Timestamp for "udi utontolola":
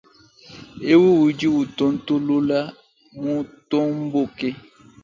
1.25-2.59